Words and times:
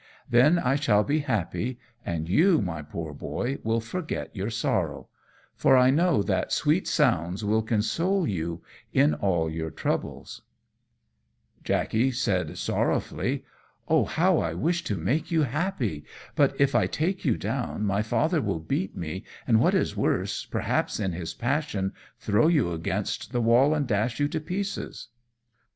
Then 0.27 0.57
I 0.57 0.77
shall 0.77 1.03
be 1.03 1.19
happy, 1.19 1.77
and 2.03 2.27
you, 2.27 2.59
my 2.59 2.81
poor 2.81 3.13
Boy, 3.13 3.59
will 3.63 3.79
forget 3.79 4.35
your 4.35 4.49
sorrow, 4.49 5.09
for 5.53 5.77
I 5.77 5.91
know 5.91 6.23
that 6.23 6.51
sweet 6.51 6.87
sounds 6.87 7.45
will 7.45 7.61
console 7.61 8.27
you 8.27 8.63
in 8.91 9.13
all 9.13 9.47
your 9.47 9.69
troubles." 9.69 10.41
[Illustration: 11.57 11.61
The 11.61 11.69
neglected 11.69 12.17
Fiddle 12.17 12.33
repining.] 12.33 12.49
Jackey 12.49 12.53
said, 12.55 12.57
sorrowfully, 12.57 13.45
"Oh, 13.87 14.05
how 14.05 14.39
I 14.39 14.55
wish 14.55 14.83
to 14.85 14.95
make 14.97 15.29
you 15.29 15.43
happy! 15.43 16.05
But 16.35 16.59
if 16.59 16.73
I 16.73 16.87
take 16.87 17.23
you 17.23 17.37
down, 17.37 17.85
my 17.85 18.01
father 18.01 18.41
will 18.41 18.59
beat 18.59 18.97
me, 18.97 19.23
and, 19.45 19.59
what 19.59 19.75
is 19.75 19.95
worse, 19.95 20.45
perhaps, 20.45 20.99
in 20.99 21.11
his 21.11 21.35
passion, 21.35 21.93
throw 22.17 22.47
you 22.47 22.71
against 22.73 23.31
the 23.31 23.41
wall, 23.41 23.75
and 23.75 23.85
dash 23.87 24.19
you 24.19 24.27
to 24.29 24.39
pieces." 24.39 25.09